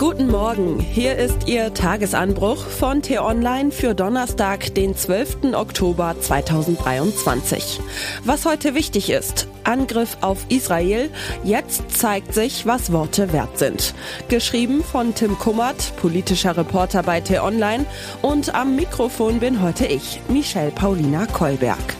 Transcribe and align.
Guten 0.00 0.28
Morgen, 0.28 0.80
hier 0.80 1.18
ist 1.18 1.46
Ihr 1.46 1.74
Tagesanbruch 1.74 2.64
von 2.64 3.02
T-Online 3.02 3.70
für 3.70 3.94
Donnerstag, 3.94 4.74
den 4.74 4.96
12. 4.96 5.52
Oktober 5.52 6.16
2023. 6.18 7.80
Was 8.24 8.46
heute 8.46 8.74
wichtig 8.74 9.10
ist, 9.10 9.46
Angriff 9.62 10.16
auf 10.22 10.46
Israel, 10.48 11.10
jetzt 11.44 11.90
zeigt 11.90 12.32
sich, 12.32 12.64
was 12.64 12.92
Worte 12.92 13.34
wert 13.34 13.58
sind. 13.58 13.92
Geschrieben 14.30 14.82
von 14.82 15.14
Tim 15.14 15.38
Kummert, 15.38 15.92
politischer 16.00 16.56
Reporter 16.56 17.02
bei 17.02 17.20
T-Online 17.20 17.84
und 18.22 18.54
am 18.54 18.76
Mikrofon 18.76 19.38
bin 19.38 19.60
heute 19.60 19.84
ich, 19.84 20.22
Michelle 20.30 20.70
Paulina 20.70 21.26
Kolberg. 21.26 21.99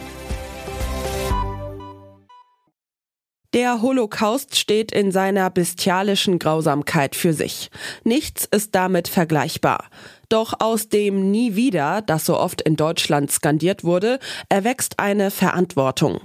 Der 3.53 3.81
Holocaust 3.81 4.57
steht 4.57 4.93
in 4.93 5.11
seiner 5.11 5.49
bestialischen 5.49 6.39
Grausamkeit 6.39 7.17
für 7.17 7.33
sich. 7.33 7.69
Nichts 8.05 8.45
ist 8.45 8.73
damit 8.75 9.09
vergleichbar. 9.09 9.89
Doch 10.31 10.53
aus 10.59 10.87
dem 10.87 11.29
Nie 11.29 11.55
wieder, 11.57 12.01
das 12.01 12.25
so 12.25 12.39
oft 12.39 12.61
in 12.61 12.77
Deutschland 12.77 13.29
skandiert 13.31 13.83
wurde, 13.83 14.17
erwächst 14.47 14.97
eine 14.97 15.29
Verantwortung. 15.29 16.21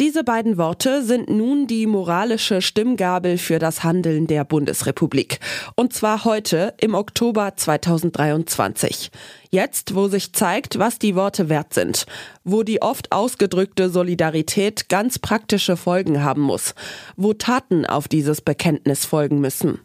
Diese 0.00 0.24
beiden 0.24 0.56
Worte 0.56 1.02
sind 1.02 1.28
nun 1.28 1.66
die 1.66 1.86
moralische 1.86 2.62
Stimmgabel 2.62 3.36
für 3.36 3.58
das 3.58 3.84
Handeln 3.84 4.26
der 4.26 4.46
Bundesrepublik. 4.46 5.38
Und 5.76 5.92
zwar 5.92 6.24
heute 6.24 6.72
im 6.80 6.94
Oktober 6.94 7.52
2023. 7.54 9.10
Jetzt, 9.50 9.94
wo 9.94 10.08
sich 10.08 10.32
zeigt, 10.32 10.78
was 10.78 10.98
die 10.98 11.14
Worte 11.14 11.50
wert 11.50 11.74
sind, 11.74 12.06
wo 12.44 12.62
die 12.62 12.80
oft 12.80 13.12
ausgedrückte 13.12 13.90
Solidarität 13.90 14.88
ganz 14.88 15.18
praktische 15.18 15.76
Folgen 15.76 16.24
haben 16.24 16.40
muss, 16.40 16.74
wo 17.16 17.34
Taten 17.34 17.84
auf 17.84 18.08
dieses 18.08 18.40
Bekenntnis 18.40 19.04
folgen 19.04 19.40
müssen. 19.42 19.78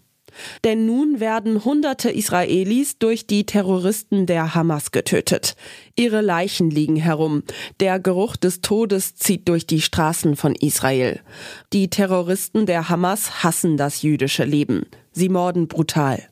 Denn 0.64 0.86
nun 0.86 1.20
werden 1.20 1.66
hunderte 1.66 2.10
Israelis 2.10 2.98
durch 3.00 3.28
die 3.28 3.46
Terroristen 3.46 4.26
der 4.26 4.56
Hamas 4.56 4.92
getötet. 4.92 5.56
Ihre 5.96 6.22
Leichen 6.22 6.70
liegen 6.70 6.96
herum. 6.96 7.44
Der 7.80 8.00
Geruch 8.00 8.36
des 8.36 8.62
Todes 8.62 9.16
zieht 9.16 9.48
durch 9.48 9.68
die 9.68 9.82
Straßen 9.82 10.36
von 10.36 10.56
Israel. 10.56 11.20
Die 11.74 11.90
Terroristen 11.90 12.66
der 12.66 12.90
Hamas 12.90 13.44
hassen 13.44 13.78
das 13.78 14.02
jüdische 14.02 14.44
Leben. 14.44 14.86
Sie 15.12 15.30
morden 15.30 15.68
brutal. 15.68 16.28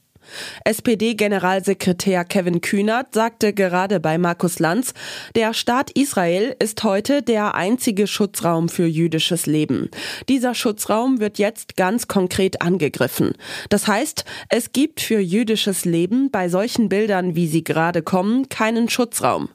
SPD-Generalsekretär 0.64 2.26
Kevin 2.26 2.62
Kühnert 2.62 3.14
sagte 3.14 3.54
gerade 3.54 4.00
bei 4.00 4.18
Markus 4.18 4.60
Lanz, 4.60 4.94
der 5.36 5.54
Staat 5.54 5.92
Israel 5.92 6.56
ist 6.60 6.84
heute 6.84 7.22
der 7.22 7.56
einzige 7.56 8.08
Schutzraum 8.08 8.70
für 8.70 8.86
jüdisches 8.86 9.46
Leben. 9.46 9.90
Dieser 10.30 10.56
Schutzraum 10.56 11.20
wird 11.20 11.38
jetzt 11.38 11.76
ganz 11.76 12.08
konkret 12.08 12.62
angegriffen. 12.62 13.34
Das 13.70 13.88
heißt, 13.88 14.26
es 14.50 14.72
gibt 14.72 15.02
für 15.02 15.20
jüdisches 15.20 15.86
Leben 15.86 16.32
bei 16.32 16.50
solchen 16.50 16.90
Bildern, 16.90 17.36
wie 17.36 17.48
sie 17.48 17.64
gerade 17.64 18.02
kommen, 18.02 18.50
keinen 18.50 18.90
Schutzraum. 18.90 19.50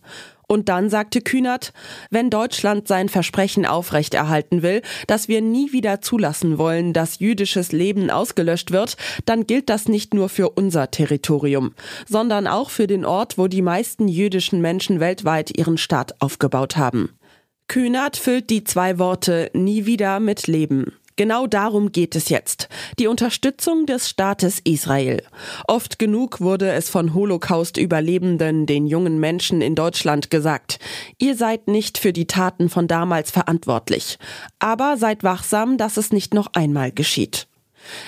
Und 0.51 0.69
dann 0.69 0.91
sagte 0.91 1.21
Kühnert, 1.21 1.73
wenn 2.11 2.29
Deutschland 2.29 2.89
sein 2.89 3.09
Versprechen 3.09 3.67
aufrechterhalten 3.67 4.63
will, 4.63 4.83
dass 5.07 5.29
wir 5.29 5.43
nie 5.43 5.73
wieder 5.73 6.01
zulassen 6.01 6.59
wollen, 6.59 6.93
dass 6.93 7.21
jüdisches 7.21 7.71
Leben 7.71 8.11
ausgelöscht 8.11 8.73
wird, 8.73 8.97
dann 9.27 9.47
gilt 9.47 9.69
das 9.69 9.87
nicht 9.87 10.13
nur 10.13 10.29
für 10.29 10.51
unser 10.51 10.91
Territorium, 10.91 11.73
sondern 12.09 12.49
auch 12.49 12.71
für 12.71 12.89
den 12.89 13.05
Ort, 13.05 13.39
wo 13.39 13.47
die 13.47 13.63
meisten 13.63 14.09
jüdischen 14.09 14.61
Menschen 14.61 14.99
weltweit 14.99 15.57
ihren 15.57 15.79
Staat 15.79 16.21
aufgebaut 16.21 16.77
haben. 16.77 17.11
Kühnert 17.69 18.17
füllt 18.17 18.51
die 18.51 18.65
zwei 18.65 18.99
Worte 18.99 19.53
nie 19.55 19.87
wieder 19.87 20.19
mit 20.19 20.49
Leben. 20.49 20.95
Genau 21.17 21.47
darum 21.47 21.93
geht 21.93 22.17
es 22.17 22.29
jetzt. 22.31 22.69
Die 22.99 23.07
Unterstützung 23.07 23.85
des 23.85 24.09
Staates 24.09 24.61
Israel. 24.65 25.23
Oft 25.69 25.99
genug 25.99 26.41
wurde 26.41 26.71
es 26.71 26.89
von 26.89 27.13
Holocaust-Überlebenden, 27.13 28.67
den 28.67 28.87
jungen 28.87 29.21
Menschen 29.21 29.61
in 29.61 29.75
Deutschland 29.75 30.31
gesagt. 30.31 30.79
Ihr 31.19 31.37
seid 31.37 31.69
nicht 31.69 31.99
für 31.99 32.13
die 32.13 32.27
Taten 32.27 32.71
von 32.71 32.89
damals 32.89 33.31
verantwortlich. 33.31 34.19
Aber 34.59 34.97
seid 34.97 35.23
wachsam, 35.23 35.77
dass 35.77 35.97
es 35.97 36.13
nicht 36.13 36.33
noch 36.33 36.49
einmal 36.55 36.91
geschieht. 36.93 37.50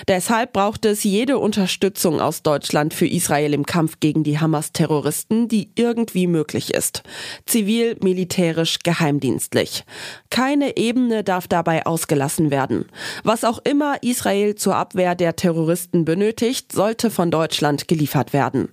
Deshalb 0.07 0.53
braucht 0.53 0.85
es 0.85 1.03
jede 1.03 1.37
Unterstützung 1.37 2.19
aus 2.19 2.43
Deutschland 2.43 2.93
für 2.93 3.07
Israel 3.07 3.53
im 3.53 3.65
Kampf 3.65 3.99
gegen 3.99 4.23
die 4.23 4.39
Hamas-Terroristen, 4.39 5.47
die 5.47 5.69
irgendwie 5.75 6.27
möglich 6.27 6.73
ist. 6.73 7.03
Zivil, 7.45 7.97
militärisch, 8.01 8.79
geheimdienstlich. 8.83 9.83
Keine 10.29 10.77
Ebene 10.77 11.23
darf 11.23 11.47
dabei 11.47 11.85
ausgelassen 11.85 12.51
werden. 12.51 12.85
Was 13.23 13.43
auch 13.43 13.59
immer 13.63 14.01
Israel 14.01 14.55
zur 14.55 14.75
Abwehr 14.75 15.15
der 15.15 15.35
Terroristen 15.35 16.05
benötigt, 16.05 16.71
sollte 16.71 17.09
von 17.09 17.31
Deutschland 17.31 17.87
geliefert 17.87 18.33
werden. 18.33 18.69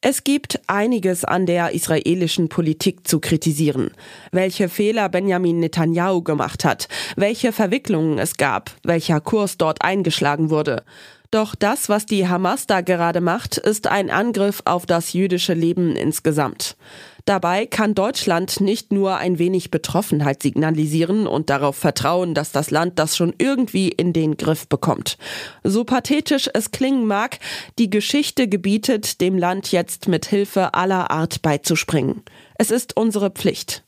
Es 0.00 0.24
gibt 0.24 0.60
einiges 0.66 1.24
an 1.24 1.46
der 1.46 1.72
israelischen 1.72 2.48
Politik 2.48 3.06
zu 3.06 3.20
kritisieren. 3.20 3.90
Welche 4.32 4.68
Fehler 4.68 5.08
Benjamin 5.08 5.60
Netanyahu 5.60 6.22
gemacht 6.22 6.64
hat, 6.64 6.88
welche 7.16 7.52
Verwicklungen 7.52 8.18
es 8.18 8.36
gab, 8.36 8.70
welcher 8.84 9.20
Kurs 9.20 9.58
dort 9.58 9.82
eingeschlagen 9.82 10.50
wurde. 10.50 10.82
Doch 11.30 11.54
das, 11.54 11.88
was 11.88 12.06
die 12.06 12.26
Hamas 12.26 12.66
da 12.66 12.80
gerade 12.80 13.20
macht, 13.20 13.56
ist 13.56 13.86
ein 13.86 14.10
Angriff 14.10 14.62
auf 14.64 14.84
das 14.84 15.12
jüdische 15.12 15.54
Leben 15.54 15.94
insgesamt. 15.94 16.76
Dabei 17.30 17.64
kann 17.64 17.94
Deutschland 17.94 18.60
nicht 18.60 18.92
nur 18.92 19.18
ein 19.18 19.38
wenig 19.38 19.70
Betroffenheit 19.70 20.42
signalisieren 20.42 21.28
und 21.28 21.48
darauf 21.48 21.76
vertrauen, 21.76 22.34
dass 22.34 22.50
das 22.50 22.72
Land 22.72 22.98
das 22.98 23.16
schon 23.16 23.34
irgendwie 23.38 23.88
in 23.88 24.12
den 24.12 24.36
Griff 24.36 24.66
bekommt. 24.66 25.16
So 25.62 25.84
pathetisch 25.84 26.50
es 26.52 26.72
klingen 26.72 27.06
mag, 27.06 27.38
die 27.78 27.88
Geschichte 27.88 28.48
gebietet, 28.48 29.20
dem 29.20 29.38
Land 29.38 29.70
jetzt 29.70 30.08
mit 30.08 30.26
Hilfe 30.26 30.74
aller 30.74 31.12
Art 31.12 31.40
beizuspringen. 31.40 32.24
Es 32.58 32.72
ist 32.72 32.96
unsere 32.96 33.30
Pflicht. 33.30 33.84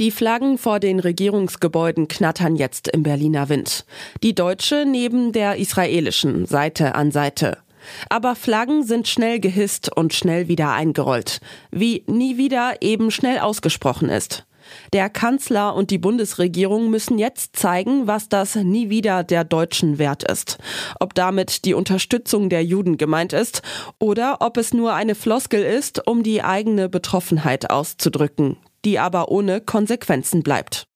Die 0.00 0.10
Flaggen 0.10 0.56
vor 0.56 0.80
den 0.80 1.00
Regierungsgebäuden 1.00 2.08
knattern 2.08 2.56
jetzt 2.56 2.88
im 2.88 3.02
Berliner 3.02 3.50
Wind. 3.50 3.84
Die 4.22 4.34
deutsche 4.34 4.86
neben 4.86 5.32
der 5.32 5.56
israelischen, 5.56 6.46
Seite 6.46 6.94
an 6.94 7.10
Seite. 7.10 7.58
Aber 8.08 8.34
Flaggen 8.34 8.82
sind 8.82 9.08
schnell 9.08 9.40
gehisst 9.40 9.94
und 9.94 10.14
schnell 10.14 10.48
wieder 10.48 10.72
eingerollt, 10.72 11.40
wie 11.70 12.04
nie 12.06 12.36
wieder 12.36 12.76
eben 12.80 13.10
schnell 13.10 13.38
ausgesprochen 13.38 14.08
ist. 14.08 14.44
Der 14.92 15.08
Kanzler 15.08 15.74
und 15.74 15.90
die 15.90 15.98
Bundesregierung 15.98 16.90
müssen 16.90 17.18
jetzt 17.18 17.56
zeigen, 17.56 18.06
was 18.06 18.28
das 18.28 18.54
nie 18.54 18.90
wieder 18.90 19.24
der 19.24 19.44
Deutschen 19.44 19.98
wert 19.98 20.22
ist. 20.22 20.58
Ob 21.00 21.14
damit 21.14 21.64
die 21.64 21.74
Unterstützung 21.74 22.48
der 22.48 22.64
Juden 22.64 22.96
gemeint 22.96 23.32
ist 23.32 23.62
oder 23.98 24.38
ob 24.40 24.56
es 24.56 24.74
nur 24.74 24.94
eine 24.94 25.14
Floskel 25.14 25.62
ist, 25.62 26.06
um 26.06 26.22
die 26.22 26.42
eigene 26.42 26.88
Betroffenheit 26.88 27.70
auszudrücken, 27.70 28.56
die 28.84 28.98
aber 28.98 29.30
ohne 29.30 29.60
Konsequenzen 29.60 30.42
bleibt. 30.42 30.86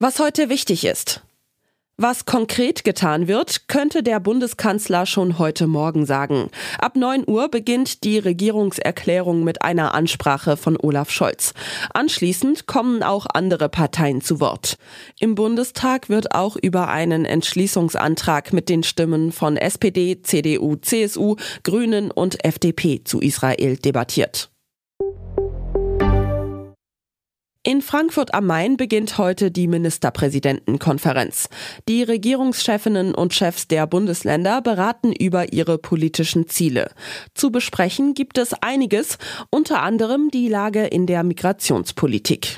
Was 0.00 0.20
heute 0.20 0.48
wichtig 0.48 0.84
ist. 0.84 1.22
Was 2.00 2.26
konkret 2.26 2.84
getan 2.84 3.26
wird, 3.26 3.66
könnte 3.66 4.04
der 4.04 4.20
Bundeskanzler 4.20 5.04
schon 5.04 5.40
heute 5.40 5.66
Morgen 5.66 6.06
sagen. 6.06 6.48
Ab 6.78 6.94
9 6.94 7.24
Uhr 7.26 7.48
beginnt 7.48 8.04
die 8.04 8.20
Regierungserklärung 8.20 9.42
mit 9.42 9.62
einer 9.62 9.94
Ansprache 9.94 10.56
von 10.56 10.76
Olaf 10.80 11.10
Scholz. 11.10 11.54
Anschließend 11.92 12.68
kommen 12.68 13.02
auch 13.02 13.26
andere 13.34 13.68
Parteien 13.68 14.20
zu 14.20 14.38
Wort. 14.38 14.78
Im 15.18 15.34
Bundestag 15.34 16.08
wird 16.08 16.36
auch 16.36 16.54
über 16.54 16.86
einen 16.86 17.24
Entschließungsantrag 17.24 18.52
mit 18.52 18.68
den 18.68 18.84
Stimmen 18.84 19.32
von 19.32 19.56
SPD, 19.56 20.22
CDU, 20.22 20.76
CSU, 20.76 21.34
Grünen 21.64 22.12
und 22.12 22.44
FDP 22.44 23.02
zu 23.02 23.18
Israel 23.18 23.76
debattiert. 23.76 24.52
In 27.68 27.82
Frankfurt 27.82 28.32
am 28.32 28.46
Main 28.46 28.78
beginnt 28.78 29.18
heute 29.18 29.50
die 29.50 29.66
Ministerpräsidentenkonferenz. 29.66 31.50
Die 31.86 32.02
Regierungschefinnen 32.02 33.14
und 33.14 33.34
Chefs 33.34 33.68
der 33.68 33.86
Bundesländer 33.86 34.62
beraten 34.62 35.12
über 35.12 35.52
ihre 35.52 35.76
politischen 35.76 36.48
Ziele. 36.48 36.90
Zu 37.34 37.52
besprechen 37.52 38.14
gibt 38.14 38.38
es 38.38 38.54
einiges, 38.54 39.18
unter 39.50 39.82
anderem 39.82 40.30
die 40.30 40.48
Lage 40.48 40.86
in 40.86 41.04
der 41.04 41.22
Migrationspolitik. 41.24 42.56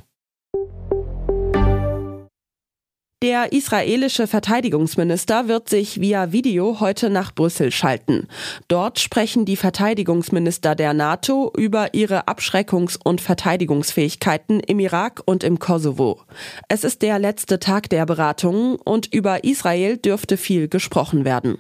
Der 3.23 3.53
israelische 3.53 4.27
Verteidigungsminister 4.27 5.47
wird 5.47 5.69
sich 5.69 6.01
via 6.01 6.33
Video 6.33 6.81
heute 6.81 7.11
nach 7.11 7.35
Brüssel 7.35 7.71
schalten. 7.71 8.29
Dort 8.67 8.99
sprechen 8.99 9.45
die 9.45 9.57
Verteidigungsminister 9.57 10.75
der 10.75 10.95
NATO 10.95 11.53
über 11.55 11.93
ihre 11.93 12.29
Abschreckungs- 12.29 12.99
und 13.05 13.21
Verteidigungsfähigkeiten 13.21 14.61
im 14.61 14.81
Irak 14.81 15.21
und 15.27 15.45
im 15.45 15.59
Kosovo. 15.59 16.23
Es 16.69 16.83
ist 16.83 17.03
der 17.03 17.19
letzte 17.19 17.59
Tag 17.59 17.91
der 17.91 18.07
Beratungen 18.07 18.77
und 18.77 19.13
über 19.13 19.45
Israel 19.45 19.99
dürfte 19.99 20.39
viel 20.39 20.69
gesprochen 20.69 21.27
werden. 21.27 21.59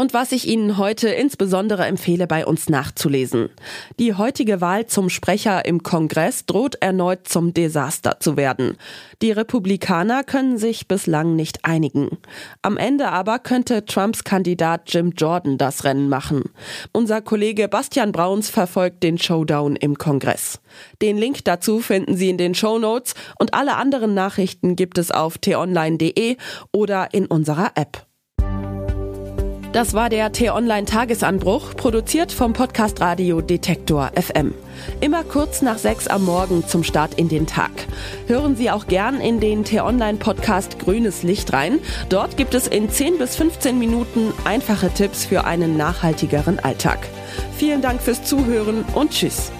Und 0.00 0.14
was 0.14 0.32
ich 0.32 0.48
Ihnen 0.48 0.78
heute 0.78 1.10
insbesondere 1.10 1.84
empfehle, 1.84 2.26
bei 2.26 2.46
uns 2.46 2.70
nachzulesen. 2.70 3.50
Die 3.98 4.14
heutige 4.14 4.62
Wahl 4.62 4.86
zum 4.86 5.10
Sprecher 5.10 5.66
im 5.66 5.82
Kongress 5.82 6.46
droht 6.46 6.76
erneut 6.76 7.28
zum 7.28 7.52
Desaster 7.52 8.18
zu 8.18 8.38
werden. 8.38 8.78
Die 9.20 9.30
Republikaner 9.30 10.24
können 10.24 10.56
sich 10.56 10.88
bislang 10.88 11.36
nicht 11.36 11.66
einigen. 11.66 12.16
Am 12.62 12.78
Ende 12.78 13.08
aber 13.08 13.40
könnte 13.40 13.84
Trumps 13.84 14.24
Kandidat 14.24 14.84
Jim 14.86 15.12
Jordan 15.14 15.58
das 15.58 15.84
Rennen 15.84 16.08
machen. 16.08 16.44
Unser 16.92 17.20
Kollege 17.20 17.68
Bastian 17.68 18.10
Brauns 18.10 18.48
verfolgt 18.48 19.02
den 19.02 19.18
Showdown 19.18 19.76
im 19.76 19.98
Kongress. 19.98 20.60
Den 21.02 21.18
Link 21.18 21.44
dazu 21.44 21.80
finden 21.80 22.16
Sie 22.16 22.30
in 22.30 22.38
den 22.38 22.54
Show 22.54 22.78
Notes 22.78 23.12
und 23.38 23.52
alle 23.52 23.76
anderen 23.76 24.14
Nachrichten 24.14 24.76
gibt 24.76 24.96
es 24.96 25.10
auf 25.10 25.36
t-online.de 25.36 26.38
oder 26.72 27.12
in 27.12 27.26
unserer 27.26 27.72
App. 27.74 28.09
Das 29.72 29.94
war 29.94 30.08
der 30.08 30.32
T-Online 30.32 30.84
Tagesanbruch, 30.84 31.76
produziert 31.76 32.32
vom 32.32 32.54
Podcast 32.54 33.00
Radio 33.00 33.40
Detektor 33.40 34.10
FM. 34.20 34.52
Immer 35.00 35.22
kurz 35.22 35.62
nach 35.62 35.78
sechs 35.78 36.08
am 36.08 36.24
Morgen 36.24 36.66
zum 36.66 36.82
Start 36.82 37.14
in 37.14 37.28
den 37.28 37.46
Tag. 37.46 37.70
Hören 38.26 38.56
Sie 38.56 38.68
auch 38.72 38.88
gern 38.88 39.20
in 39.20 39.38
den 39.38 39.62
T-Online 39.62 40.18
Podcast 40.18 40.80
Grünes 40.80 41.22
Licht 41.22 41.52
rein. 41.52 41.78
Dort 42.08 42.36
gibt 42.36 42.54
es 42.54 42.66
in 42.66 42.90
10 42.90 43.18
bis 43.18 43.36
15 43.36 43.78
Minuten 43.78 44.32
einfache 44.44 44.90
Tipps 44.90 45.24
für 45.24 45.44
einen 45.44 45.76
nachhaltigeren 45.76 46.58
Alltag. 46.58 46.98
Vielen 47.56 47.80
Dank 47.80 48.02
fürs 48.02 48.24
Zuhören 48.24 48.84
und 48.94 49.12
Tschüss. 49.12 49.52